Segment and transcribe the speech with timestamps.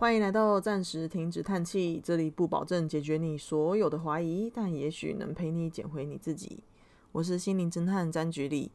[0.00, 6.62] 欢迎来到暂时停止叹气，这里不保证解决你所有的怀疑，但也许能陪你捡回你自己。
[7.10, 8.70] 我是心灵侦探詹菊丽。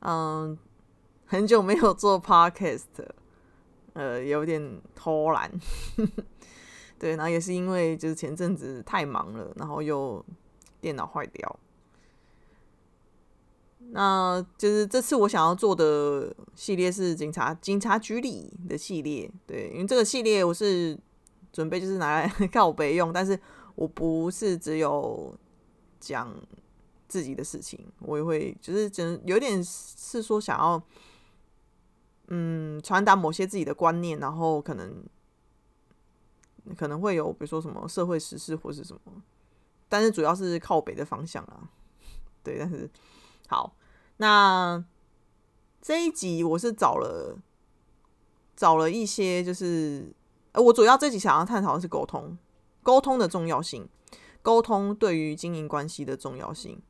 [0.00, 0.58] 嗯，
[1.24, 2.82] 很久没有做 podcast，
[3.94, 5.50] 呃，有点偷懒。
[7.00, 10.22] 对，然后也是因为就是前阵子太忙了，然后又
[10.82, 11.58] 电脑坏掉。
[13.94, 20.98] 那就是这次我想要做的系列是警察警察局里的系列，对，因为这个系列我是
[21.52, 23.38] 准备就是拿来 告备用，但是
[23.74, 25.36] 我不是只有
[26.00, 26.34] 讲
[27.06, 30.82] 自己的事情，我也会就是真有点是说想要
[32.28, 35.04] 嗯传达某些自己的观念，然后可能
[36.78, 39.22] 可能会有比如说什么社会时事或是什么，
[39.86, 41.68] 但是主要是靠北的方向啊，
[42.42, 42.88] 对，但是
[43.48, 43.76] 好。
[44.22, 44.84] 那
[45.80, 47.36] 这一集我是找了
[48.54, 50.14] 找了一些，就是
[50.52, 52.38] 呃，我主要这集想要探讨的是沟通，
[52.84, 53.88] 沟通的重要性，
[54.40, 56.80] 沟通对于经营关系的重要性。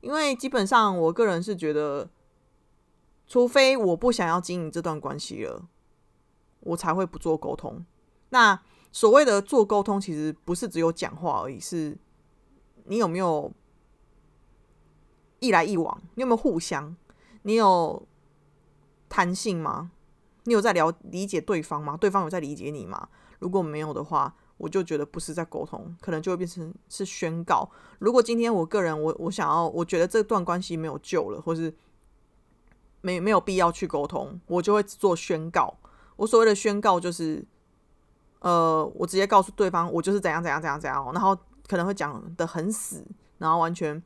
[0.00, 2.08] 因为基本上，我个人是觉得，
[3.26, 5.68] 除非我不想要经营这段关系了，
[6.60, 7.84] 我才会不做沟通。
[8.30, 8.58] 那
[8.90, 11.98] 所谓的做沟通，其实不是只有讲话而已，是
[12.84, 13.52] 你有没有？
[15.46, 16.96] 一来一往，你有没有互相？
[17.42, 18.06] 你有
[19.08, 19.92] 弹性吗？
[20.44, 21.96] 你有在了理解对方吗？
[21.96, 23.08] 对方有在理解你吗？
[23.38, 27.68] 如果没有的话，我就觉得不是在沟通，可能就会变成是宣告。
[27.98, 31.72] 如果今天我个人，我我想要，我觉得这段关系没有救了，或是
[33.00, 35.76] 没没有必要去沟通，我就会做宣告。
[36.16, 37.44] 我所谓的宣告就是，
[38.40, 41.36] 呃，我直接告诉对方，我就是怎样怎样怎样怎样，然后
[41.68, 43.04] 可能会讲的很死，
[43.38, 44.02] 然后完全。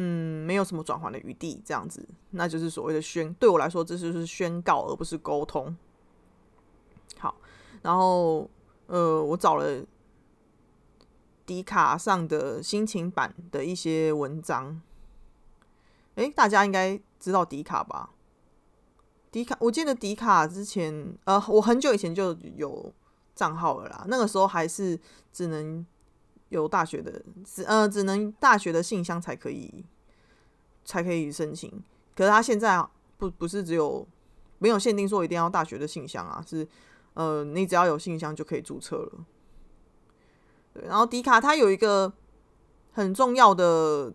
[0.00, 3.34] 嗯，没有什么转换的余地，这样子，那就是所谓的宣。
[3.34, 5.76] 对我来说，这就是宣告，而不是沟通。
[7.18, 7.34] 好，
[7.82, 8.48] 然后
[8.86, 9.84] 呃，我找了
[11.44, 14.80] 迪卡上的心情版的一些文章。
[16.14, 18.10] 诶，大家应该知道迪卡吧？
[19.32, 22.94] 迪卡，我记得迪卡之前，呃，我很久以前就有
[23.34, 24.04] 账号了啦。
[24.06, 25.00] 那个时候还是
[25.32, 25.84] 只能。
[26.50, 29.84] 有大学的，只呃只能大学的信箱才可以，
[30.84, 31.70] 才可以申请。
[32.16, 32.82] 可是他现在
[33.18, 34.06] 不不是只有
[34.58, 36.66] 没有限定说一定要大学的信箱啊，是
[37.14, 39.26] 呃你只要有信箱就可以注册了。
[40.72, 42.12] 对，然后迪卡它有一个
[42.92, 44.12] 很重要的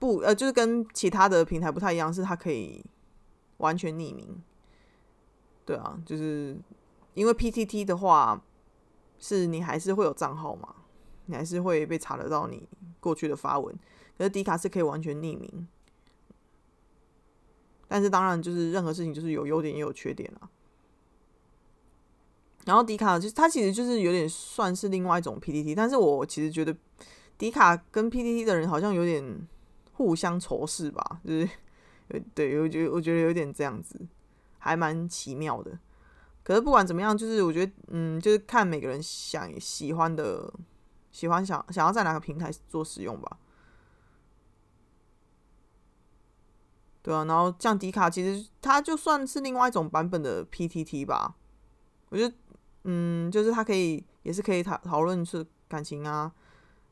[0.00, 2.84] 不呃就是跟其他的平台不太一样，是它可以
[3.58, 4.42] 完全匿名。
[5.64, 6.58] 对啊，就是
[7.14, 8.42] 因为 PTT 的话。
[9.22, 10.74] 是你还是会有账号嘛？
[11.26, 12.68] 你还是会被查得到你
[13.00, 13.74] 过去的发文。
[14.18, 15.66] 可是迪卡是可以完全匿名，
[17.86, 20.50] 但是当然就是任何事情就是有优点也有缺点啊。
[22.64, 26.76] 然后迪卡就它其实就是有点算是另外一种 PPT，但是我其实觉得
[27.38, 29.48] 迪卡跟 PPT 的人好像有点
[29.92, 31.48] 互相仇视吧，就是
[32.34, 33.98] 对，我觉得我觉得有点这样子，
[34.58, 35.78] 还蛮奇妙的。
[36.44, 40.52] 可是不管怎么样，就是我觉得，嗯，就是看每个人想喜欢的，
[41.12, 43.38] 喜欢想想要在哪个平台做使用吧。
[47.00, 51.36] 对啊，然后像迪卡，其实它就算是另外一种版本的 PTT 吧。
[52.08, 52.34] 我觉得，
[52.84, 56.32] 嗯，就是它可以，也是可以讨讨论是感情啊、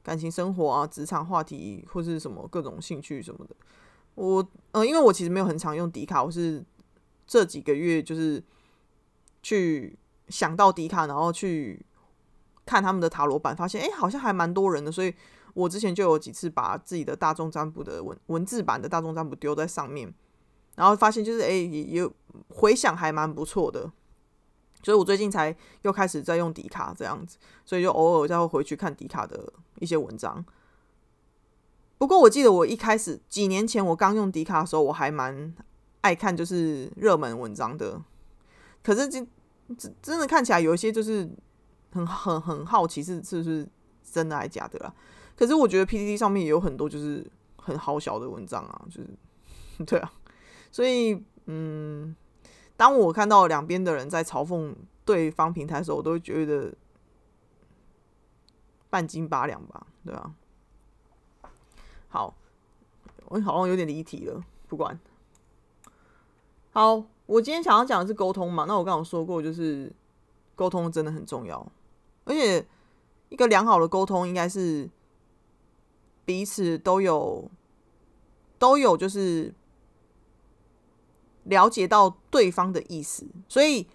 [0.04, 3.56] 感情生活啊、职场话题或是什么各种兴趣什么的。
[4.14, 6.64] 我，呃，因为我其实没有很常用迪卡，我是
[7.26, 8.40] 这几个月就是。
[9.42, 11.84] 去想到迪卡，然后去
[12.66, 15.12] 看他们的塔罗版，发现哎，好像还蛮多人的，所以
[15.54, 20.12] 我之前就有几次把自己的大众占卜的文文字版的大众占卜丢在上面，
[20.76, 22.08] 然后发现就是哎，也
[22.48, 23.90] 回想还蛮不错的，
[24.82, 30.44] 所以我最近才又开始在用迪卡这样子，所以就偶尔再会回去看迪卡的一些文章。
[31.98, 35.54] 不过我记得我一开始几年前我刚用迪卡的时候，我还蛮
[36.02, 38.00] 爱看就是热门文章的。
[38.82, 39.28] 可是，真
[39.76, 41.28] 真真的看起来有一些就是
[41.92, 43.68] 很很很好奇是是不是
[44.02, 44.94] 真的还是假的啦。
[45.36, 47.24] 可是我觉得 PPT 上面也有很多就是
[47.56, 49.08] 很好小的文章啊，就是
[49.84, 50.12] 对啊。
[50.72, 52.16] 所以，嗯，
[52.76, 54.74] 当我看到两边的人在嘲讽
[55.04, 56.74] 对方平台的时候，我都会觉得
[58.88, 60.34] 半斤八两吧，对啊。
[62.08, 62.34] 好，
[63.26, 64.98] 我好像有点离题了，不管。
[66.72, 67.04] 好。
[67.30, 68.64] 我今天想要讲的是沟通嘛？
[68.66, 69.92] 那我刚刚说过，就是
[70.56, 71.64] 沟通真的很重要，
[72.24, 72.66] 而且
[73.28, 74.90] 一个良好的沟通应该是
[76.24, 77.48] 彼此都有
[78.58, 79.54] 都有就是
[81.44, 83.86] 了解到对方的意思，所以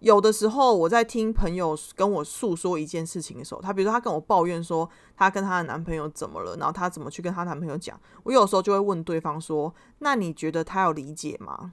[0.00, 4.86] 有的时候我在听朋友跟我诉说一件事情的时候，他比如说他跟我抱怨说
[5.16, 11.72] 他跟他的男朋友怎么了，然后他怎么去跟他男朋友讲，我有时候就会问对方说：“那你觉得他有理解吗？”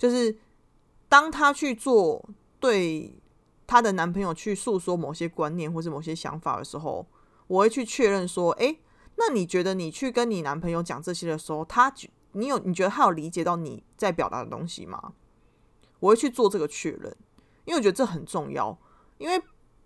[0.00, 0.34] 就是
[1.10, 2.26] 当他去做
[2.58, 3.20] 对
[3.66, 7.06] 他的男朋友去诉说某些观念或是某些想法的时候，
[7.46, 8.80] 我会去确认说：“诶，
[9.16, 11.92] 那你觉得你去跟你男朋友讲这些的时候，他
[12.32, 15.12] 你有你觉得他有理解到你在表达的东西吗？”
[16.00, 17.14] 我会去做这个确认，
[17.66, 18.74] 因为我觉得这很重要。
[19.18, 19.38] 因为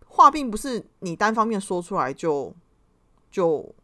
[0.07, 2.55] 话并不是你单方面说出来就
[3.33, 3.75] 就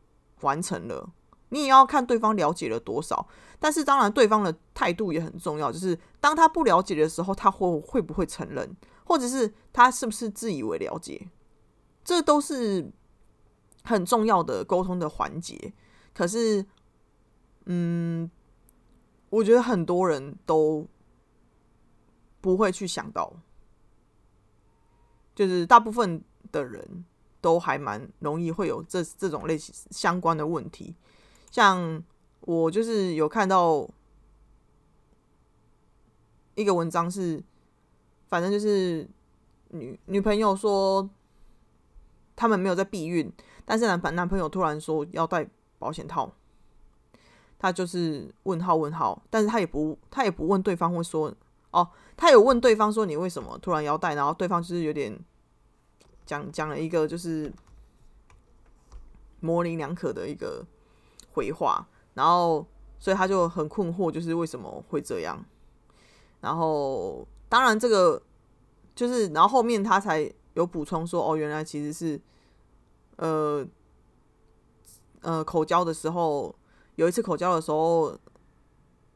[0.43, 1.11] 完成了，
[1.51, 3.29] 你也要看对方了解了多少。
[3.61, 5.71] 但是当然，对方的态度也很重要。
[5.71, 11.29] 就是当他不了解的时候，他会会不会承认，或者是他是不是自以为了解，
[12.03, 12.91] 这都是
[13.85, 15.73] 很重要的沟通的环节。
[16.15, 16.65] 可是，
[17.67, 18.31] 嗯，
[19.29, 20.89] 我觉得很多人都。
[22.43, 23.31] 不会去想到，
[25.35, 27.05] 就是大部分的人
[27.43, 30.97] 都还蛮容易会有这这种类型相关的问题。
[31.51, 32.03] 像
[32.41, 33.89] 我就是有看到
[36.55, 37.43] 一个文章，是
[38.29, 39.09] 反正就是
[39.69, 41.09] 女女朋友说
[42.35, 43.33] 他们没有在避孕，
[43.65, 45.49] 但是男男朋友突然说要戴
[45.79, 46.33] 保险套，
[47.59, 51.35] 他就是问号问号，但是他也不他也不问对方会说。
[51.73, 55.17] 哦，他有问对方说：“你为什么突然要带？”然后对方就是有点
[56.27, 57.53] 讲讲了一个就是
[59.39, 60.67] 模棱两可的一个
[61.33, 62.67] 回话，然后
[62.99, 65.45] 所以他就很困惑，就是为什么会这样。
[66.41, 68.23] 然后当然这个
[68.95, 72.21] 就是，然后后面他才有补充说：“哦，原来其实是
[73.17, 73.67] 呃
[75.23, 76.55] 呃口交的时候，
[76.97, 78.17] 有一次口交的时候。”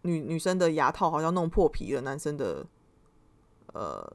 [0.06, 2.66] 女女生的牙套好像弄破皮了，男生的
[3.72, 4.06] 呃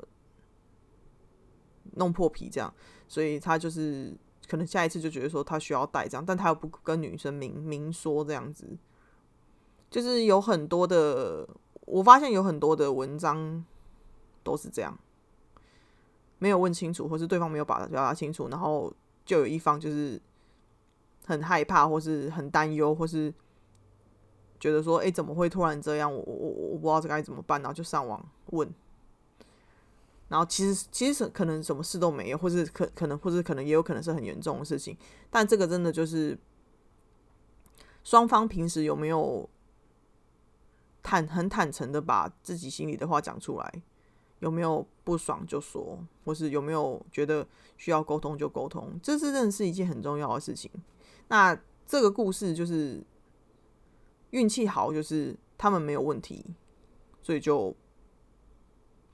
[1.95, 2.71] 弄破皮这样，
[3.07, 4.15] 所以他就是
[4.49, 8.67] 可能下一次就觉得说他需要带这样，但他又不跟女生明明说这样子，
[9.89, 11.47] 就是有很多的，
[11.85, 13.63] 我发现有很多的文章
[14.43, 14.97] 都是这样，
[16.39, 18.91] 没有问清楚，或是对方没有把它表达清楚，然后
[19.23, 20.21] 就有一方就是
[21.25, 23.33] 很害怕，或是很担忧，或是。
[24.61, 26.13] 觉得说，哎，怎么会突然这样？
[26.13, 28.69] 我我我我不知道这该怎么办，然后就上网问，
[30.29, 34.97] 然后其实其实可能什么事都没有，或是可可能或者可能也有可能是很严重的事情，
[35.29, 36.39] 但这个真的就是
[38.03, 39.49] 双方平时有没有
[41.03, 43.83] 坦很坦诚的把自己心里的话讲出来，
[44.39, 47.45] 有没有不爽就说，或是有没有觉得
[47.77, 50.71] 需要沟通就沟通，这是真的是一件很重要的事情。
[51.27, 53.03] 那这个故事就是。
[54.31, 56.53] 运气好，就是他们没有问题，
[57.19, 57.75] 所以就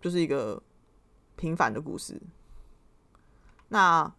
[0.02, 0.62] 就是一个
[1.36, 2.22] 平凡的故事。
[3.70, 4.14] 那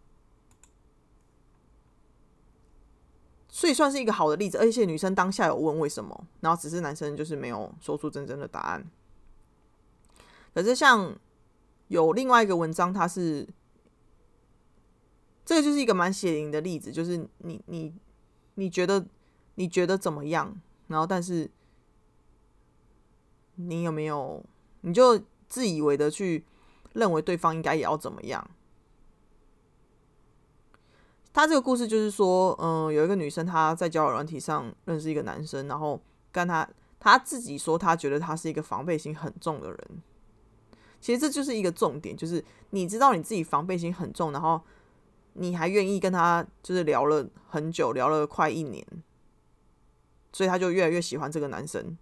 [3.49, 8.87] 所以算是一个好的例子，而且女生当下有问为什么，然后只是男生就是没有说出真正的答案。
[10.53, 11.17] 可是像
[11.89, 13.49] 有另外一个文章，它是
[15.45, 17.95] 这个就是一个蛮血淋的例子，就是你你
[18.57, 19.07] 你觉得
[19.55, 20.61] 你觉得怎么样？
[20.89, 21.51] 然后，但是
[23.55, 24.45] 你有没有，
[24.83, 26.45] 你就自以为的去
[26.97, 28.51] 认为对方应该也要怎么样？
[31.33, 36.01] 他这个故事就是说，嗯，有一个女生她在交友软体上认识一个男生，然后
[36.33, 36.67] 跟他，
[36.99, 40.03] 他自己说他觉得他是一个防备心很重的人。
[40.99, 44.61] 其实这就是一个重点，就是你知道你自己防备心很重，然后
[45.35, 48.85] 你还愿意跟他就是聊了很久，聊了快一年。
[50.33, 51.97] 所以他就越来越喜欢这个男生，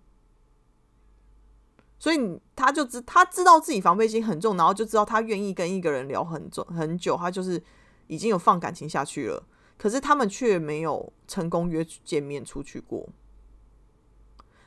[1.99, 7.63] 所以他就知他知道自己防备心很重，然后就知道他愿意跟一个人聊很重很久，他就是
[8.09, 9.43] 已经有放感情下去了。
[9.79, 13.09] 可是他们却没有成功约见面出去过。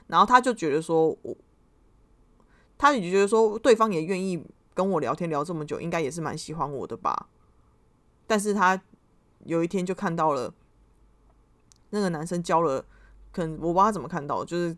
[0.07, 1.35] 然后他就觉得说，我
[2.77, 4.43] 他也觉得说，对方也愿意
[4.73, 7.29] 跟我聊天聊这么久，应该也是蛮喜欢我的吧。
[8.25, 8.81] 但是他
[9.45, 10.53] 有一天就看到了
[11.91, 12.85] 那个男生交了。
[13.29, 14.75] 可能我不知道他怎么看到，就是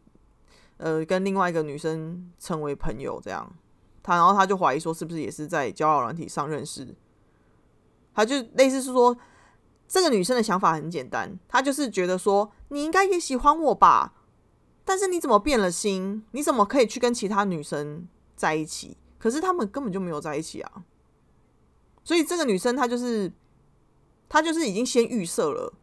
[0.80, 3.54] 呃，跟另外一个女生成为朋友这样，
[4.02, 6.96] 他然后他就怀疑说，是不是也是在交友软体上认识？
[8.14, 9.16] 他就类似是说，
[9.88, 14.14] 这个女生的想法很简单，她就是觉得说，你应该也喜欢我吧？
[14.86, 16.24] 但是你怎么变了心？
[16.32, 18.98] 你怎么可以去跟其他女生在一起？
[19.18, 20.84] 可是他们根本就没有在一起啊！
[22.04, 23.32] 所以这个女生她就是，
[24.28, 25.74] 她就是已经先预设了。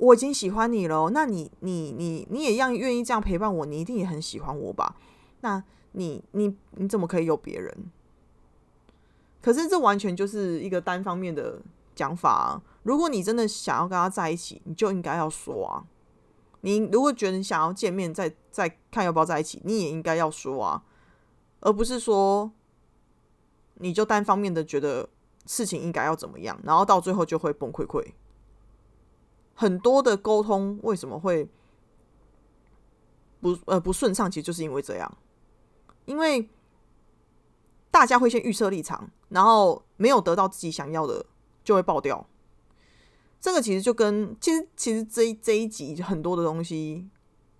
[0.00, 4.96] 我已经喜欢你了，那你你你你也一样愿意这样陪伴我，你一定也很喜欢我吧？
[5.42, 7.90] 那你你你怎么可以有别人？
[9.42, 11.60] 可是这完全就是一个单方面的
[11.94, 12.62] 讲法啊！
[12.82, 15.84] 如果你真的想要跟他在一起，你就应该要说啊！
[16.62, 20.82] 你如果觉得你想要见面，再再看要不要在一起，你也应该要说啊，
[21.60, 22.50] 而不是说
[23.74, 25.08] 你就单方面的觉得
[25.44, 28.02] 事情应该要怎么样，然后到最后就会崩溃溃。
[29.60, 31.46] 很多的沟通为什么会
[33.40, 34.30] 不呃不顺畅？
[34.30, 35.18] 其实就是因为这样，
[36.06, 36.48] 因为
[37.90, 39.10] 大家会先预设立场。
[39.28, 41.24] 然后没有得到自己想要的，
[41.62, 42.26] 就会爆掉。
[43.40, 47.08] 这个其实就跟其实其实这这一集很多的东西，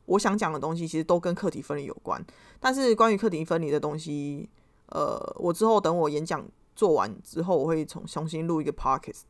[0.07, 2.21] 我想讲的东西，其实都跟课题分离有关。
[2.59, 4.51] 但是关于课题分离的东西，
[4.87, 9.23] 呃，我之后等我演讲做完之后，我会重重新录一个 podcast。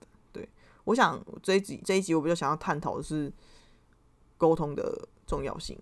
[0.90, 3.32] 我想这一集这一集我比较想要探讨的是
[4.36, 5.76] 沟通的重要性。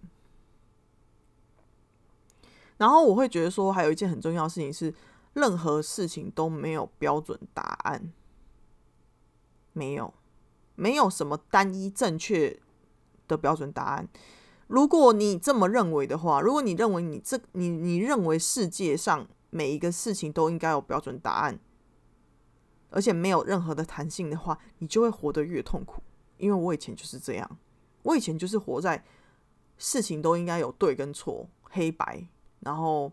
[2.78, 4.94] 然后我会觉得说，还有一件很重要的事情是。
[5.34, 8.12] 任何事情都没有标准答案，
[9.72, 10.12] 没有，
[10.74, 12.58] 没有什么单一正确
[13.28, 14.08] 的标准答案。
[14.66, 21.60] 如果你这么认为的话，如果你认为你这你你认为世界上每一个事情都应该有标准答案，
[22.90, 26.02] 而且没有任何的弹性的话，你就会活得越痛苦。
[26.36, 27.58] 因为我以前就是这样，
[28.02, 29.04] 我以前就是活在
[29.76, 32.28] 事情都应该有对跟错、黑白，
[32.60, 33.12] 然后。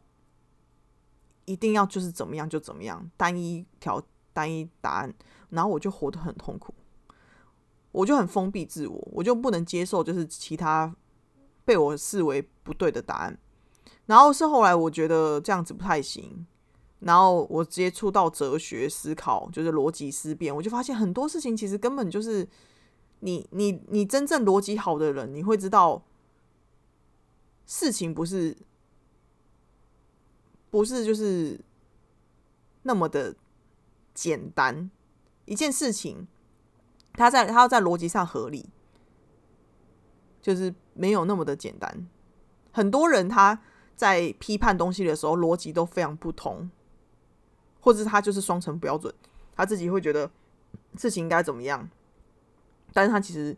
[1.47, 4.01] 一定要就是怎么样就怎么样，单一条
[4.33, 5.13] 单一答案，
[5.51, 6.73] 然后我就活得很痛苦，
[7.91, 10.95] 我就很封闭自我，我就不能接受就是其他
[11.63, 13.37] 被我视为不对的答案。
[14.07, 16.47] 然后是后来我觉得这样子不太行，
[17.05, 22.47] 然后我接触到哲学思考，就是逻辑思辨，我就发现很多事情其实根本就是
[23.19, 26.03] 你你你真正逻辑好的人，你会知道
[27.65, 28.57] 事情不是。
[30.71, 31.57] 不是就是
[32.83, 33.33] 那么的
[34.13, 34.91] 简单
[35.45, 36.27] 一件事情，
[37.13, 38.67] 他在他要在逻辑上合理，
[40.41, 42.05] 就是没有那么的简单。
[42.73, 43.61] 很多人他
[43.95, 46.69] 在批判东西的时候，逻辑都非常不同，
[47.85, 49.13] 或者他就是双重标准，
[49.55, 50.29] 他自己会觉得
[50.97, 51.87] 事情应该怎么样，
[52.91, 53.55] 但是他其实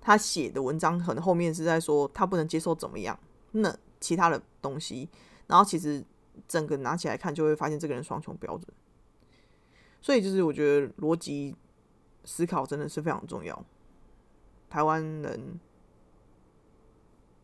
[0.00, 3.16] 他写的文章可能后面是在说他不能接受怎么样，
[3.52, 5.08] 那其他的东西，
[5.46, 6.04] 然后其实。
[6.48, 8.66] 整个拿起来看，就会发现这个人双重标准。
[10.00, 11.54] 所以，就是我觉得逻辑
[12.24, 13.62] 思考真的是非常重要。
[14.70, 15.60] 台湾人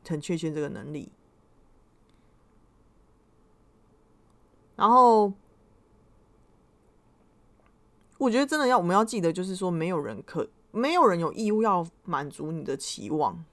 [0.08, 1.12] 很缺缺这个能力。
[4.76, 5.34] 然后，
[8.18, 13.44] 我觉得真的要我们要记得，就是说，没有人可没有人有义务要满足你的期望，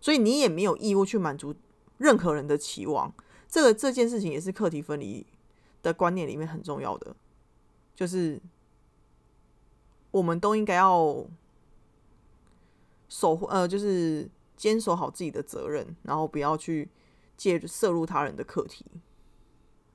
[0.00, 1.54] 所以你也没有义务去满足
[1.98, 3.14] 任何人的期望。
[3.46, 5.24] 这个这件事情也是课题分离
[5.82, 7.14] 的观念里面很重要的，
[7.94, 8.40] 就是
[10.10, 11.24] 我们都应该要
[13.08, 16.88] 守护呃，就是坚守好自己的责任，然后不要去
[17.36, 18.84] 介摄入他人的课题。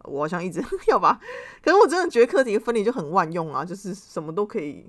[0.03, 1.13] 我好像一直 要把，
[1.61, 4.85] 可是我真的觉得课题分离就很万用啊，就是什么都可以，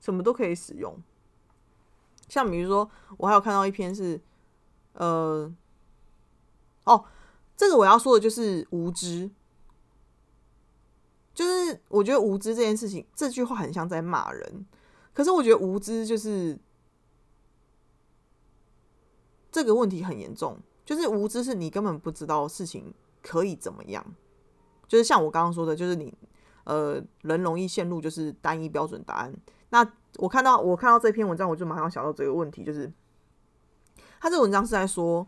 [0.00, 0.96] 什么都可以使用。
[2.28, 4.20] 像比如说，我还有看到一篇是，
[4.94, 5.52] 呃，
[6.84, 7.04] 哦。
[7.56, 9.30] 这个我要说的就是无知，
[11.32, 14.66] 就是我觉得无知这件事情，这句话很像在骂人。
[15.12, 16.58] 可是我觉得无知就是
[19.52, 22.92] 这个问题很严重，就是无知是你根本不知道事情
[23.24, 24.04] 可以怎么样。
[24.86, 26.14] 就是像我刚刚说的，就是你
[26.62, 29.34] 呃人容易陷入就是单一标准答案。
[29.70, 29.84] 那
[30.18, 32.92] 我看到我看到这篇文章，我就马上想到这个问题，就是
[34.20, 35.26] 他这文章是在说，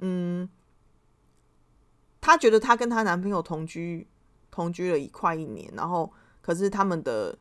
[0.00, 0.46] 嗯。
[2.18, 4.04] 她觉得她跟她男朋友同居，
[4.50, 7.38] 同居了一快一年，然后可是他们的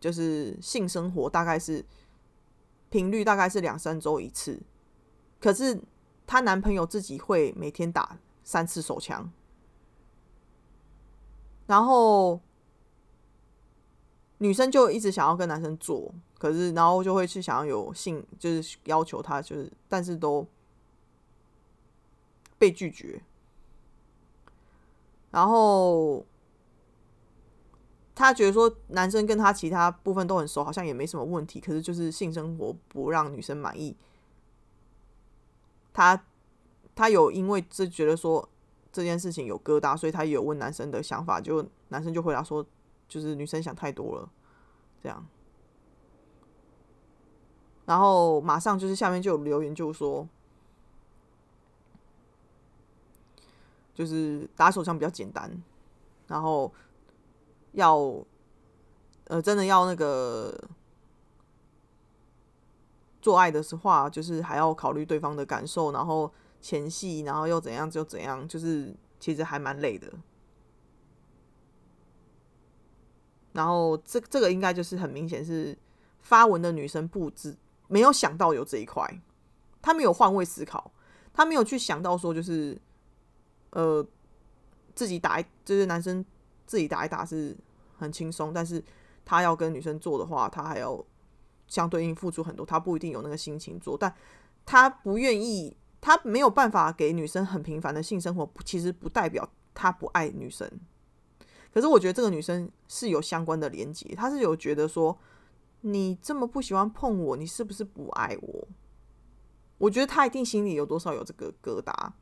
[0.00, 1.84] 就是性生活大概是
[2.90, 4.60] 频率大概是两三周一次，
[5.40, 5.80] 可是
[6.26, 9.32] 她男朋友自己会每天打三次手枪，
[11.66, 12.38] 然后
[14.38, 20.46] 女生就一直想要跟男生做，可是然后就会去想要有性，就是要求他，就是但是都
[22.58, 23.22] 被拒绝。
[25.30, 26.24] 然后
[28.14, 31.58] 他觉得说，男生跟他其他部分都很熟，好像也没什么问题。
[31.60, 33.96] 可是就是性生活不让女生满意。
[35.92, 36.24] 他
[36.94, 38.48] 他有因为这觉得说
[38.92, 42.64] 这件事情有疙瘩，所以他有问男生的想法，就男生就回答说，
[43.08, 44.28] 就是女生想太多了，
[45.02, 45.26] 这样。
[47.86, 50.28] 然后马上就是下面就有留言，就说。
[53.96, 55.48] 就是打手枪比较简单，
[56.26, 56.72] 然后
[57.70, 57.96] 要
[59.28, 60.52] 呃真的要那个
[63.22, 66.28] 做爱的时话，就是还要考虑对方的感受，然后
[66.64, 70.10] 前戏，然后又怎样就怎样，就是其实还蛮累的。
[73.52, 75.76] 然后这这个应该就是很明显是
[76.22, 77.54] 发文的女生不知
[77.86, 79.06] 没有想到有这一块，
[79.82, 80.90] 她没有换位思考，
[81.34, 82.80] 她没有去想到说就是
[83.70, 84.02] 呃
[84.94, 86.24] 自己打一就是男生
[86.64, 87.54] 自己打一打是
[87.98, 88.82] 很轻松，但是
[89.22, 91.04] 他要跟女生做的话，他还要
[91.66, 94.14] 相对应付出很多，他不一定有那个心情做，但
[94.66, 100.70] 他不愿意，他没有办法给女生很平凡的性生活，其实不代表他不爱女生。
[101.72, 105.18] 可是我觉得这个女生是有相关的连接，她是有觉得说，
[105.80, 108.68] 你这么不喜欢碰我，你是不是不爱我？
[109.78, 112.12] 我觉得她一定心里有多少有这个疙瘩，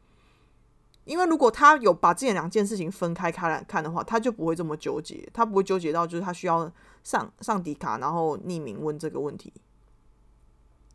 [1.03, 6.73] 因为如果她有把这两件事情分开开来看的话，她就不会这么纠结，她不会纠结到就是她需要
[7.03, 9.53] 上上迪卡，然后匿名问这个问题，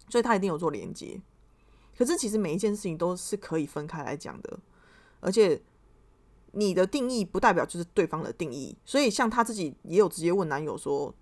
[0.08, 1.22] 所以她一定有做连接。
[1.98, 4.60] 可是其实每一件事情都是可以分开来讲的，
[5.20, 5.62] 而且。
[6.54, 11.14] 你的定义不代表就是对方的定义，所以像他自己也有直接问男友说：“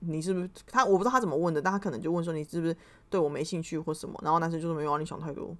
[0.00, 0.84] 你是不是他？
[0.84, 2.76] 我不知道他怎么问的，但他可能就问说你是不是
[3.08, 5.56] 对我没兴趣或什么？”然后男生就说：“没有啊，你想太多。”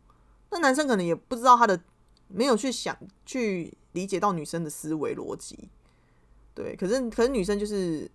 [0.51, 1.81] 那男生可能也不知道他的
[2.29, 5.71] 没有去想去理解到女生的思维逻辑，
[6.53, 6.77] 对。
[6.77, 8.11] 可是可是女生就是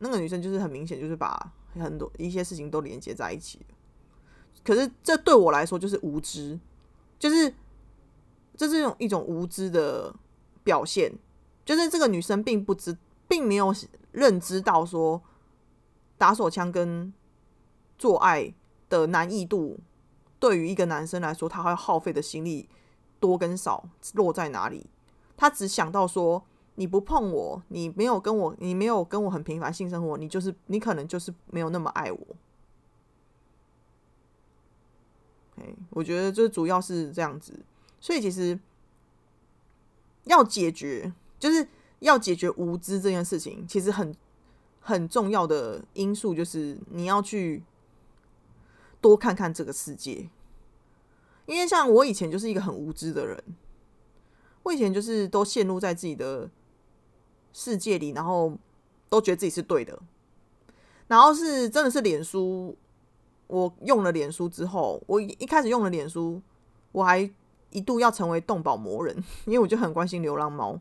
[0.00, 3.60] 那个女生就是很明显就是把很多一些事情都连接在一起，
[4.64, 6.58] 可是这对我来说就是无知，
[7.18, 7.54] 就是。
[8.56, 10.14] 这是一种一种无知的
[10.62, 11.10] 表现，
[11.64, 12.94] 就是这个女生并不知，
[13.26, 13.74] 并没有
[14.12, 15.22] 认知到说
[16.18, 17.10] 打手枪跟
[17.96, 18.52] 做爱
[18.90, 19.78] 的难易度，
[20.38, 22.68] 对于一个男生来说，他会耗费的心力
[23.18, 24.84] 多跟少落在哪里？
[25.38, 32.26] 他只想到说，你不碰我，你没有跟我，你没有跟我很频繁性生活，你就是你可能就是没有那么爱我。
[35.90, 37.52] 我觉得这主要是这样子。
[38.00, 38.58] 所以其实
[40.24, 41.66] 要解决，就是
[41.98, 44.14] 要解决无知这件事情，其实很
[44.80, 47.62] 很重要的因素就是你要去
[49.00, 50.28] 多看看这个世界。
[51.46, 53.42] 因为像我以前就是一个很无知的人，
[54.62, 56.48] 我以前就是都陷入在自己的
[57.52, 58.56] 世界里，然后
[59.08, 60.00] 都觉得自己是对的。
[61.08, 62.76] 然后是真的是脸书，
[63.50, 66.40] 我用了脸书之后，我一开始用了脸书，
[66.92, 67.30] 我还。
[67.72, 70.76] 一度要成为动保魔人，因为我就很关心流浪猫。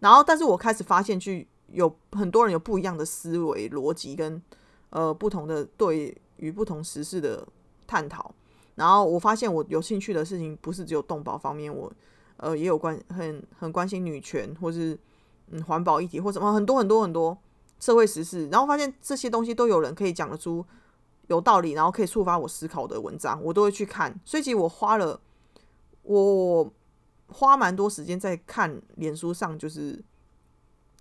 [0.00, 4.42] 然后，但是我开始发现，去有很多人有不一样的思维逻辑跟
[4.90, 7.46] 呃不同的对于不同时事的
[7.86, 8.34] 探讨。
[8.74, 11.92] 然后我发现，我有兴趣的事情不是只有动保方面，我
[12.38, 14.98] 呃也有关很很关心女权，或是
[15.52, 17.38] 嗯环保议题，或什么很多很多很多
[17.78, 18.48] 社会时事。
[18.48, 20.66] 然后发现这些东西都有人可以讲得出
[21.28, 24.18] 有道理，然后可以触发我思考的文章，我都会去看。
[24.24, 25.20] 所以，其实我花了。
[26.06, 26.70] 我
[27.28, 30.04] 花蛮多时间在看脸书上，就是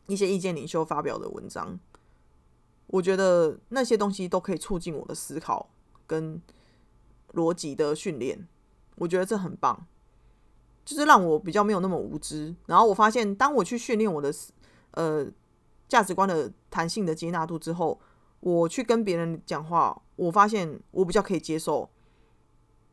[0.07, 1.77] 一些意见领袖发表的文章。
[2.87, 5.69] 我觉得那些东西都可以促进我的思考
[6.07, 6.41] 跟
[7.33, 8.47] 逻辑的训练。
[8.95, 9.85] 我觉得这很棒，
[10.85, 12.55] 就是让我比较没有那么无知。
[12.65, 14.33] 然后我发现，当我去训练我的
[14.91, 15.27] 呃
[15.89, 17.99] 价值观的弹性的接纳度之后，
[18.43, 21.89] 我去跟别人讲话，我发现我比较可以接受。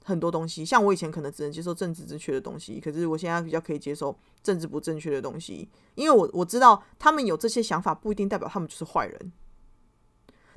[0.03, 9.33] 很多东西，像我以前可能只能接受政治正确的东西，可是我现在比较可以接受政治不正确的东西，因为我我知道他们有这些想法，不一定代表他们就是坏人，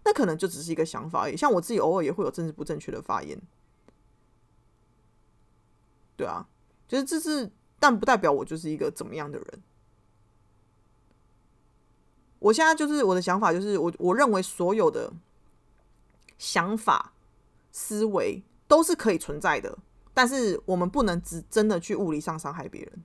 [0.06, 1.36] 那可能就只是一个想法而已。
[1.36, 3.40] 像我自己偶尔也会有政治不正确的发言，
[6.16, 6.48] 对啊，
[6.88, 9.64] 就是这是，但不代表我就是一个怎么样的人。
[12.44, 15.12] 我现在就是我的想法，就是我我认为所有的
[16.38, 17.14] 想法
[17.72, 18.44] 思维。
[18.66, 19.78] 都是可以存在的，
[20.16, 23.04] 但是我们不能只真的去物理上伤害别人。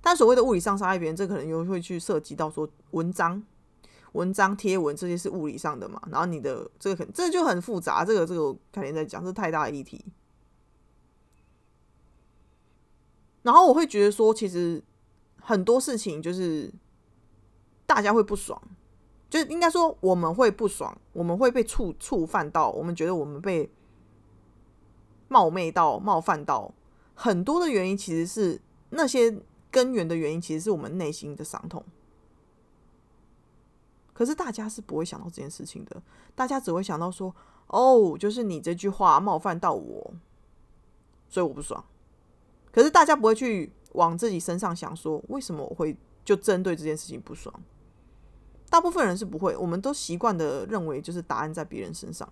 [0.00, 3.40] 但所谓的物理上伤害别人，这可能又会去涉及到说文章、
[4.12, 6.02] 文章贴文这些是物理上的嘛？
[6.10, 10.04] 然后你的这个很这就很复杂，这个这个改天再讲，这太大的议题。
[13.42, 14.82] 然后我会觉得说，其实
[15.40, 16.72] 很多事情就是
[17.98, 18.62] 大家会不爽，
[19.28, 23.68] 就是应该说我们会不爽，我们会被触触犯到，我们觉得我们被。
[25.26, 26.72] 冒昧到冒犯到
[27.14, 31.84] 很多的原因，其实是那些根源的原因，其实是我们内心的伤痛。
[34.14, 36.00] 可是大家是不会想到这件事情的，
[36.36, 37.34] 大家只会想到说
[37.66, 40.14] ：“哦，就是你这句话冒犯到我，
[41.28, 41.84] 所以我不爽。”
[42.70, 47.52] 可是大家不会去往自己身上想，说为什么我会就针对这件事情不爽？
[48.70, 52.28] 大部分人是不会，我们都习惯的认为就是答案在别人身上。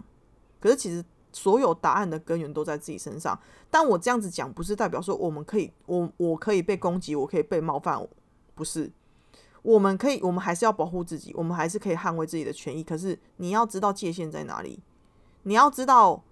[0.60, 3.38] 可是其实所有答案的根源都在自己身上。
[3.70, 8.06] 但我这样子讲，不是代表说我们可以，我我可以被攻击，我可以被冒犯，
[8.54, 8.90] 不是。
[9.62, 12.84] 我们可以，我们还是要保护自己，我们还是可以捍卫自己的权益。
[12.84, 14.80] 可是你要知道界限在哪里，
[15.42, 16.22] 你要知道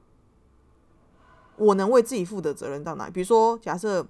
[1.57, 3.13] 我能为自己负的责任到哪里。
[3.13, 4.07] 比如说，假设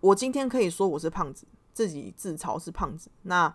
[0.00, 3.52] 我今天可以说我是胖子，自己自嘲是胖子，那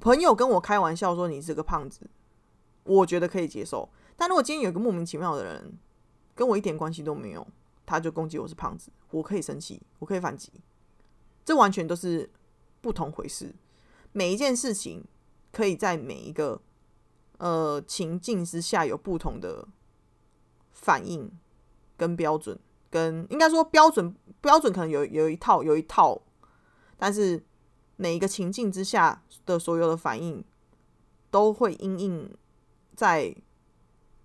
[0.00, 2.08] 朋友跟我开玩笑说你是个胖子，
[2.84, 3.88] 我觉得可以接受。
[4.16, 5.78] 但如果今天有一个莫名其妙的人
[6.34, 7.46] 跟我一点关系都没有，
[7.86, 10.52] 他就攻击我是胖子，我可以生气，我可以反击。
[11.44, 12.30] 这完全都是
[12.80, 13.54] 不同回事。
[14.12, 15.04] 每一件事情
[15.52, 16.60] 可以在每一个
[17.38, 19.66] 呃情境之下有不同的
[20.72, 21.30] 反应
[21.96, 22.58] 跟标准，
[22.90, 26.20] 跟应该说标准标准可能有有一套有一套，
[26.96, 27.42] 但是
[28.00, 30.42] 每一个情境之下的所有的反应
[31.30, 32.34] 都会因应
[32.96, 33.36] 在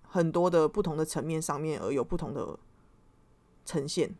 [0.02, 2.58] 很多的不同的层面上面而有不同的
[3.64, 4.14] 呈现。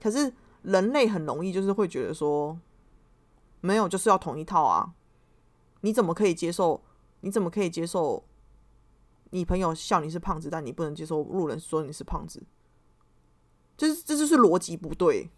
[0.00, 0.32] 可是。
[0.64, 2.58] 人类很容易就是会觉得说，
[3.60, 4.94] 没有就是要同一套啊！
[5.82, 6.80] 你怎么可以接受？
[7.20, 8.24] 你怎么可以接受？
[9.28, 12.42] 你朋友笑你是胖子，但你不能接受路人说你是胖子，
[13.76, 15.28] 这这就是逻辑不对，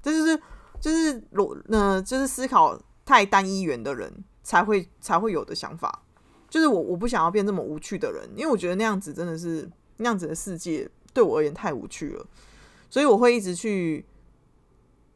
[0.00, 0.42] 这就是
[0.82, 6.02] 就是逻呃就是思考太单一元的人才会才会有的想法。
[6.50, 12.26] 就是我我不想要变这么无趣的人，因为我觉得那样子真的是那样子的世界对我而言太无趣了，
[12.90, 14.04] 所以我会一直去。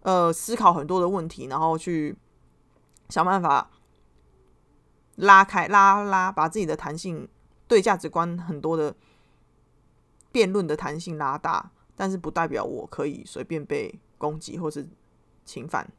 [0.03, 2.17] 呃，思考很多的问题，然后去
[3.09, 3.69] 想办法
[5.17, 7.29] 拉开、拉拉，把自己的弹性、
[7.67, 8.95] 对价值观很多的
[10.31, 14.87] 辩论的弹性拉大，但是不代表我可以随便被攻击或是
[15.47, 15.91] 侵犯。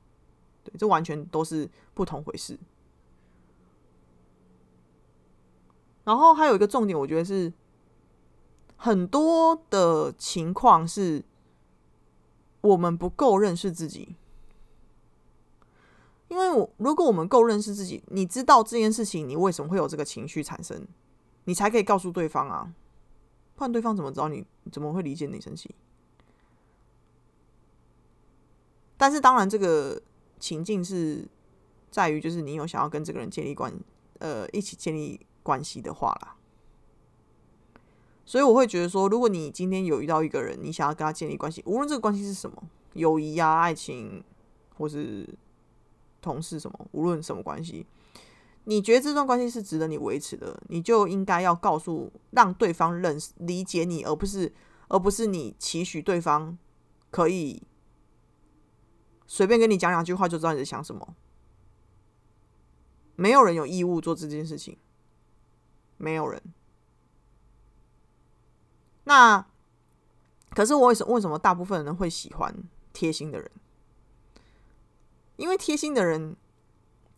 [0.64, 2.60] 对，这完全都是不同回事。
[6.04, 7.52] 然后还有一个重点，我觉得是
[8.76, 11.24] 很多的情况是。
[12.60, 14.16] 我们不够认识自己，
[16.28, 20.86] 因为我如果我们够认识自己，你知道这件事情，你为什么会有这个情绪产生，
[21.46, 22.74] 你才可以告诉对方啊，
[23.56, 25.74] 不然对方怎么知道你怎么会理解你生气？
[28.98, 30.02] 但是当然，这个
[30.40, 31.28] 情境是
[31.92, 33.72] 在于，就是你有想要跟这个人建立关，
[34.20, 36.36] 呃，一起建立关系的话啦。
[38.26, 42.62] 所以我会觉得说，如果你今天有遇到一个人，你想要跟他建立关系，无论这个关系是什么，
[42.94, 44.22] 友谊啊、爱情，
[44.78, 45.26] 或是
[46.22, 47.86] 同事什么，无论什么关系，
[48.66, 54.52] 你觉得这段关系是值得你维持的，你就应该要告诉让对方认识、理解你，而不是
[54.90, 56.58] 而不是你期许对方
[57.10, 57.64] 可以
[59.28, 61.16] 随便跟你讲两句话就知道你在想什么。
[63.16, 64.78] 没有人有义务做这件事情，
[65.98, 66.42] 没有人。
[69.04, 69.46] 那
[70.52, 72.56] 可是我为什为什么大部分人会喜欢
[72.94, 73.52] 贴心的人？
[75.36, 76.36] 因为贴心的人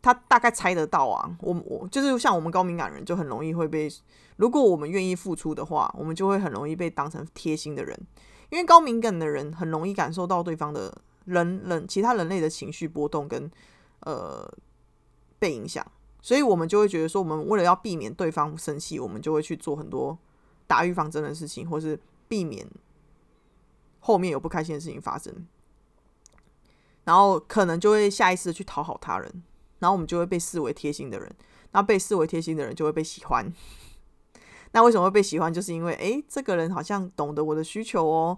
[0.02, 3.90] 他大概猜得到啊，我我就是像我们高敏感人就很容易会被，
[4.38, 7.98] 如果我们愿意付出的话，我们就会很容易被当成贴心的人。
[8.50, 13.50] 因为高敏感的人很容易感受到对方的人人其他人类的情绪波动跟
[14.02, 14.50] 呃
[15.38, 15.86] 被影响，
[16.22, 20.18] 所以我们就会觉得说，我们为了要避免对方生气，我们就会去做很多。
[20.68, 22.70] 打预防针的事情，或是避免
[24.02, 25.48] 后面有不开心的事情发生，
[27.06, 29.44] 然后可能就会下意识的去讨好他人，
[29.80, 31.36] 然后我们就会被视为贴心的人。
[31.72, 33.52] 那被视为贴心的人就会被喜欢。
[34.74, 35.52] 那为什么会被喜欢？
[35.52, 38.38] 就是因为诶，这个人好像懂得我的需求哦，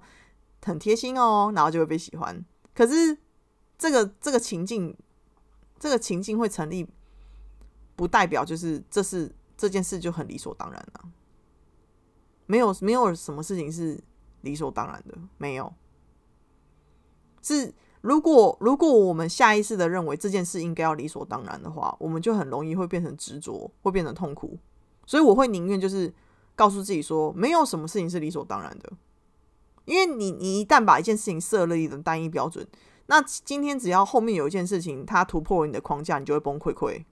[0.64, 2.46] 很贴心哦，然后就会被喜欢。
[2.74, 3.18] 可是
[3.78, 4.98] 这个这个情境，
[5.80, 6.88] 这个情境会成立，
[7.96, 11.12] 不代表就是这是这件事就很理所当然了。
[12.46, 14.02] 没有没有什么事情是
[14.42, 15.74] 理所当然的，没有。
[17.42, 24.58] 是如果如果我们下意识的认为这件事应该要理所当然的话，我们就很容易会变成执着，会变成痛苦。
[25.06, 26.14] 所以我会宁愿就是
[26.56, 28.92] 告诉自己说，没有什么事情是理所当然的。
[29.86, 32.66] 因为你你一旦把一件事情设了一种单一标准，
[33.08, 37.04] 那今天只要后面有一件事情它突破了你的框架，你就会崩溃溃，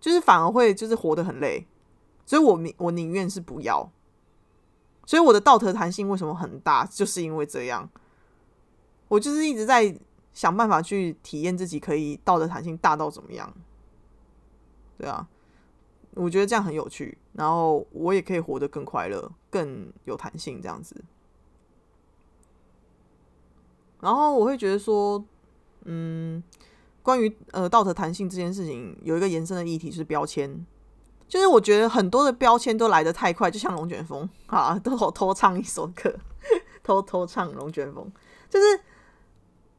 [0.00, 1.66] 就是反而会就是活得很累。
[2.26, 3.90] 所以我我宁愿是不要。
[5.06, 6.84] 所以我的道德弹性为什么很大？
[6.84, 7.90] 就是因为这样，
[9.08, 9.98] 我就是一直在
[10.32, 13.52] 想办法去体验自己可以道德弹性大到怎么样。
[14.96, 15.26] 对啊，
[16.14, 20.94] 我觉得这样很有趣，然后我也可以活得更快乐、更有弹性这样子。
[24.00, 25.22] 然后我会觉得说，
[25.84, 26.42] 嗯，
[27.02, 30.64] 关于呃道德弹性这件事情，有一个延伸的议题是标签，
[31.28, 34.28] 就是我觉得很多的标签都来得太快，就像龙卷风。
[34.46, 36.12] 啊，都偷唱一首歌，
[36.82, 38.10] 偷偷唱龙卷风，
[38.48, 38.80] 就是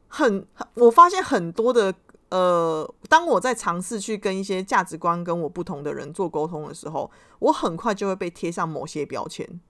[0.08, 1.94] 很我发现很多的
[2.30, 9.60] 呃，当我在尝试去跟一些价值观跟我不同的人做沟通的时候，我很快就会被贴上某些标签。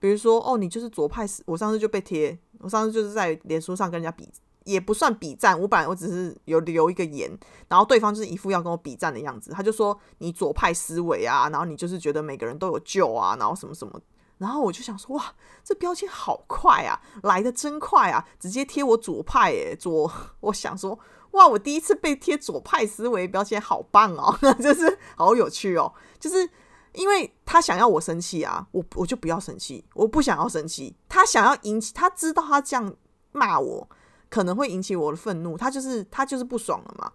[0.00, 4.26] 比如说，哦，你就是左派，我上次就被贴，我上次就是在脸书上跟人家比，
[4.64, 7.30] 也不算比战，我本来我只是有留一个言，
[7.68, 14.00] 然后对方就是一副要跟我比战的样子，他就说你左派思维啊，然后你就是觉得每个人都有救啊，然后什么什么，
[14.38, 20.10] 然后我就想说，哇，这标签好快啊，来的真快啊，直接贴我左派，诶，左，
[20.40, 20.98] 我想说，
[21.32, 26.48] 哇，我第一次被贴左派思维标签，好棒哦， 就是好有趣哦，就是。
[26.94, 30.96] 因为他想要我生气啊，我我就不要生气，我不想要生气。
[31.08, 32.94] 他想要引起，他知道他这样
[33.32, 33.88] 骂我
[34.28, 37.12] 可能会引起我的愤怒，他就是他就是不爽了嘛。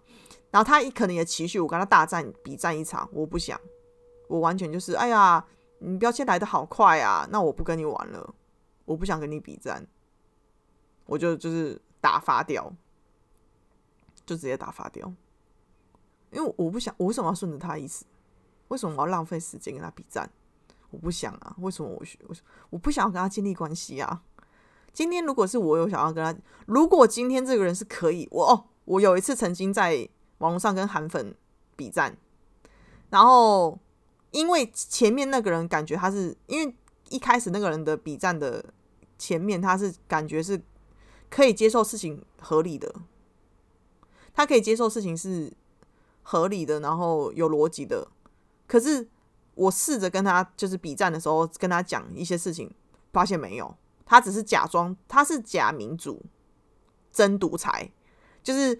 [0.50, 3.60] 然后他可能也情绪，我跟他大战比战一场，我不想，
[4.28, 5.44] 我完全就是哎呀，
[5.80, 8.34] 你标签来的好快啊，那我不跟你玩了，
[8.86, 9.86] 我不想跟你比战，
[11.04, 12.72] 我就就是打发掉，
[14.24, 15.12] 就直接打发掉，
[16.30, 18.06] 因为我不想，我为什么要顺着他意思？
[18.68, 20.30] 为什么我要浪费时间跟他比战？
[20.90, 21.54] 我不想啊！
[21.58, 22.34] 为什么我我
[22.70, 24.22] 我不想要跟他建立关系啊？
[24.92, 26.34] 今天如果是我有想要跟他，
[26.66, 31.34] 如果今天这个人是可以，我哦，我有一次曾经在网络上跟韩粉
[31.74, 32.16] 比战，
[33.10, 33.78] 然后
[34.30, 36.74] 因为前面那个人感觉他是因为
[37.10, 38.64] 一开始那个人的比战的
[39.18, 40.62] 前面他是感觉是
[41.28, 42.94] 可以接受事情合理的，
[44.32, 45.52] 他可以接受事情是
[46.22, 48.08] 合理的，然后有逻辑的。
[48.66, 49.08] 可是
[49.54, 52.70] 我试着跟他就是比战的时候，跟他讲一些事情，
[53.12, 53.74] 发现没有，
[54.04, 56.22] 他只是假装他是假民主、
[57.10, 57.90] 真独裁，
[58.42, 58.78] 就是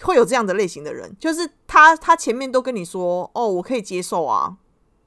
[0.00, 4.58] 会有这样的类型的人，就是他他前面都跟你说哦，我可以接受啊，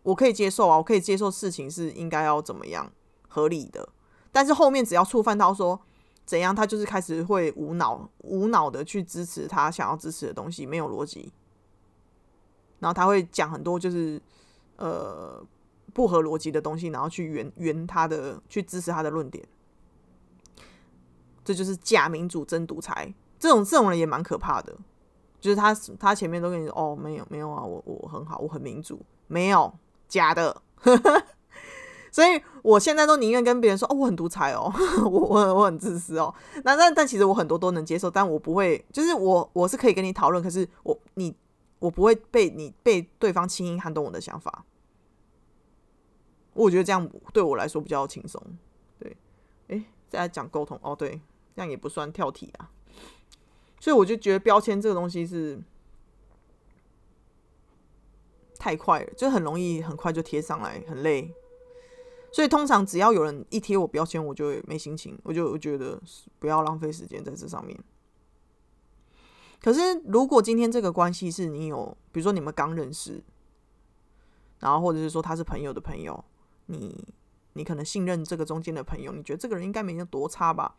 [0.03, 2.91] 我可以接受啊，我可以接受事情是应该要怎么样
[3.27, 3.89] 合理的，
[4.31, 5.79] 但是后面只要触犯到说
[6.25, 11.31] 怎样，他就是开始会无脑无脑的去支持他想要支持的东西，没有逻辑。
[12.79, 14.21] 然后他会讲很多就是
[14.75, 15.43] 呃
[15.93, 19.43] 不合逻辑的东西，然后去圆圆他的去支持他的论点，
[21.43, 23.11] 这就是假民主真独裁。
[23.39, 24.75] 这种这种人也蛮可怕的，
[25.39, 29.73] 就是他他前面都跟你说哦没有没有啊，我我很好，我很民主，没有
[30.07, 30.61] 假的。
[32.11, 34.71] 所以我现在都宁愿跟别人说哦我很独裁哦，
[35.03, 36.33] 我我我很自私哦。
[36.63, 41.35] 那但但其实我很多都能接受，但我不会，就是我我是可以跟你讨论，可是我你。
[41.79, 44.65] 我不会被你被对方轻易撼动我的想法，
[46.53, 48.41] 我觉得这样对我来说比较轻松。
[48.99, 49.15] 对，
[49.67, 51.21] 哎，再来讲沟通哦，对，
[51.55, 52.71] 这样也不算跳题啊。
[53.79, 55.59] 所以我就觉得标签这个东西是
[58.57, 61.31] 太快了，就很容易很快就贴上来，很累。
[62.31, 66.01] 所以通常只要有人一贴我标签，我就没心情，我就我觉得
[66.39, 67.79] 不要浪费时间在这上面。
[69.59, 73.21] 可是，如果今天这个关系是你有，比如说你们刚认识，
[74.59, 76.23] 然后或者是说他是朋友的朋友，
[76.67, 77.13] 你
[77.53, 80.75] 你可能信任这个中间的朋友，你觉得这个人应该没有多差吧？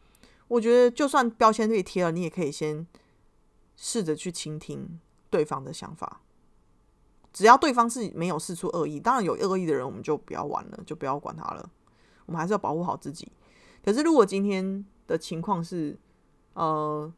[0.47, 2.87] 我觉得就算标签被贴了，你也可以先
[3.77, 6.23] 试着去倾听对方的想法，
[7.33, 11.69] 只要对方是没有试出恶意，当然有恶意的人我们就不要玩了，就不要管他了，
[12.27, 13.31] 我们还是要保护好自己。
[13.85, 15.99] 可是如果今天的情况是，
[16.55, 17.12] 呃。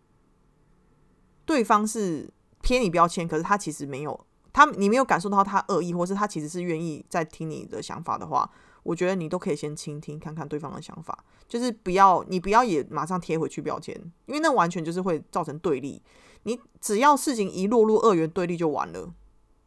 [1.50, 2.32] 对方是
[2.62, 8.48] 贴你标签，可是他其实没有，他你没有感受到他恶意，或是他其实是愿意在听你的想法的话，
[8.84, 13.92] 我觉得你都可以先倾听，看看对方的想法，就是不要你不要也马上贴回去标签，
[14.26, 16.00] 因为那完全就是会造成对立。
[16.44, 19.12] 你只要事情一落入二元对立就完了，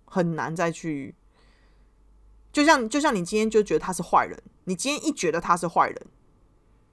[0.05, 1.13] 很难再去。
[2.53, 6.07] 就像就像你今天就觉得他是坏人，你今天一觉得他是坏人，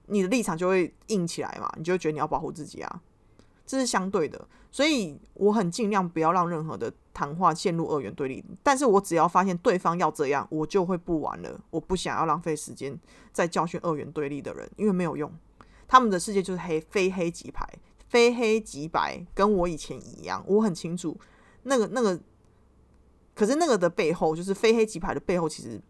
[0.07, 3.01] 你的立场就会硬起来嘛，你就觉得你要保护自己啊。
[3.63, 8.41] 这是相对的，所以我很尽量不要让任何的谈话陷入二元对立。
[8.63, 11.59] 但是我只要发现对方要这样，我就会不玩了。
[11.69, 12.97] 我不想要浪费时间
[13.33, 15.29] 在教训二元对立的人，因为没有用。
[15.89, 20.41] 他们的世界就是黑，非黑即白，非黑即白，跟我以前一样。
[20.47, 21.19] 我很清楚
[21.63, 22.17] 那个那个，
[23.35, 25.81] 可是那个的背后，就是非黑即白的背后，其实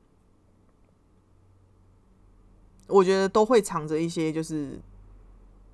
[2.87, 4.81] 我觉得都会藏着一些，就是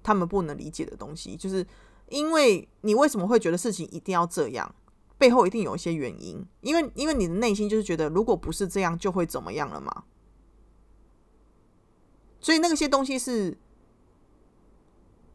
[0.03, 1.65] 他们不能理解的东西，就是。
[2.09, 4.73] 因为你为什么会觉得事情一定要这样？
[5.17, 6.45] 背后一定有一些原因。
[6.61, 10.03] 因为，因为你的内心就是觉得，如果不是这样，就会怎么样了嘛。
[12.39, 13.57] 所以那些东西是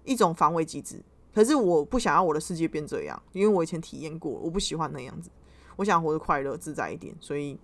[0.04, 1.02] 一种防卫机制。
[1.35, 5.30] 可是我不想要我的世界变这样，因为我以前体验过，我不喜欢那样子。
[5.76, 7.58] 我想活得快乐自在一点，所以，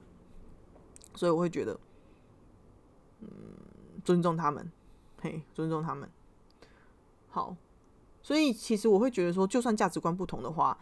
[1.15, 1.79] 所以我会觉得，
[3.21, 3.29] 嗯，
[4.03, 4.73] 尊重他们，
[5.21, 6.11] 嘿，尊重他们。
[7.29, 7.55] 好，
[8.29, 10.77] 所以其实我会觉得说，就算价值观不同的话，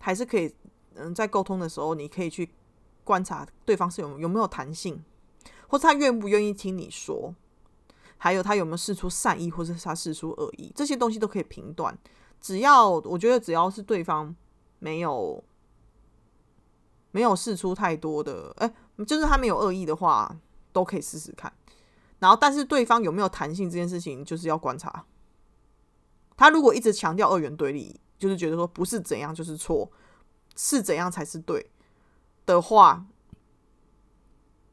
[0.00, 0.52] 还是可以，
[0.96, 2.50] 嗯，在沟通的时候，你可以去
[3.04, 5.00] 观察对方是有有没有弹性，
[5.68, 7.32] 或者他愿不愿意听你说，
[8.16, 11.96] 还有他有没有试出善意，或者是他试出恶意，这些东西都可以评断。
[12.40, 14.34] 只要我觉得，只要是对方
[14.80, 15.44] 没有
[17.12, 18.74] 没有试出太多的，哎，
[19.06, 20.36] 就是他没有恶意的话，
[20.72, 21.52] 都可以试试看。
[22.18, 25.06] 然后，但是对方有没有弹性这件事情，就是要观察。
[26.38, 29.92] 他如果一直强调二元对立，就是觉得说不是怎样就是错，
[30.56, 31.70] 是怎样才是对
[32.46, 33.04] 的话，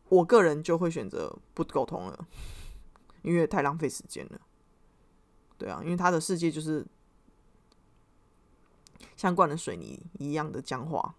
[0.07, 2.27] 我个人就会选择不沟通了，
[3.23, 4.39] 因为太浪费时间了。
[5.57, 6.85] 对啊，因为他的世界就是。
[9.17, 11.15] 像灌了水泥一样的僵化。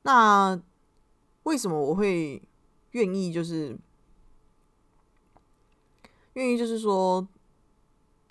[0.00, 0.58] 那
[1.42, 2.42] 为什么我会
[2.92, 3.30] 愿意？
[3.30, 3.78] 就是
[6.36, 7.28] 愿意，就是说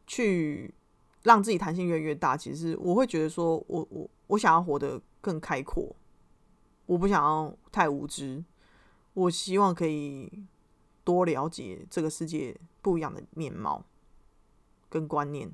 [0.07, 0.73] 去
[1.21, 2.35] 让自己弹性越来越大。
[2.35, 5.95] 其实我会觉得说，我我我想要活得更开阔，
[6.87, 8.43] 我不想要太无知。
[9.13, 10.45] 我希望可以
[11.03, 13.85] 多了解这个世界不一样的面貌。
[14.87, 15.51] 跟观念，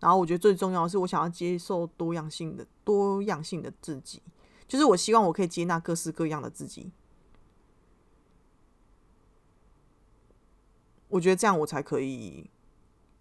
[0.00, 4.22] 然后我觉得最重要的是，我想要接受多样性的多样性的自己，
[4.66, 6.90] 就是我希望我可以接纳各式各样的自己。
[11.12, 12.48] 我觉得这样我才可以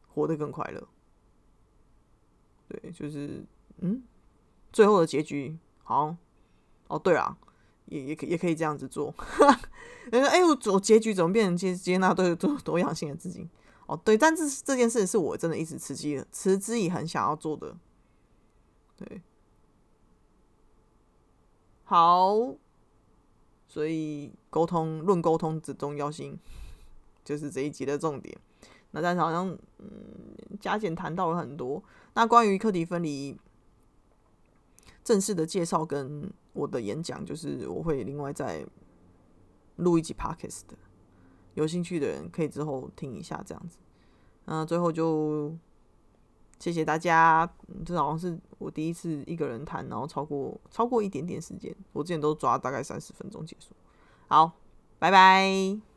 [0.08, 0.88] 活得更快乐。
[2.70, 3.44] 对，就是
[3.80, 4.02] 嗯，
[4.72, 6.16] 最后的结局好
[6.88, 7.38] 哦，对啊，
[7.88, 9.14] 也也可也可以这样子做。
[10.10, 13.50] 人说：“哎，我我结局怎么变成接接纳多多多样性的自己？”
[13.88, 17.76] 哦，对，但这这件事是我真的一直持之持之以恒想要做的。
[18.96, 19.22] 对，
[21.84, 22.56] 好，
[23.68, 26.40] 所以沟通论沟通之重要性，
[27.24, 28.38] 就是这一集的重点。
[28.92, 29.48] 那但是好像
[29.80, 29.88] 嗯，
[30.60, 31.82] 加减谈到了很多。
[32.14, 33.38] 那关于课题分离
[35.04, 38.66] 正式的介绍跟我的演讲，就是我会另外再
[39.78, 40.78] 录一集 podcast 的。
[41.54, 43.78] 有兴趣的人可以之后听一下，这样子。
[44.46, 45.56] 那最后就
[46.60, 47.50] 谢谢大家。
[47.86, 51.74] 这好像是我第一次一个人谈，然后超过超过一点点时间。
[51.94, 53.74] 我之前都抓大概三十分钟结束。
[54.28, 54.52] 好，
[55.00, 55.91] 拜拜。